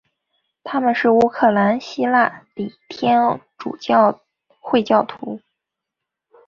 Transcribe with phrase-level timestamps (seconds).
[0.63, 4.19] 他们是乌克兰希腊礼天主教
[4.59, 5.39] 会教徒。